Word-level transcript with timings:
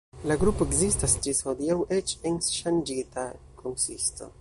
La 0.29 0.35
grupo 0.43 0.65
ekzistas 0.69 1.13
ĝis 1.27 1.43
hodiaŭ 1.49 1.77
eĉ 1.99 2.17
en 2.31 2.43
ŝanĝita 2.57 3.31
konsisto. 3.63 4.37